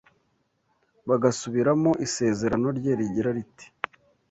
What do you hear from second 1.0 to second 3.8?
bagasubiramo isezerano rye rigira riti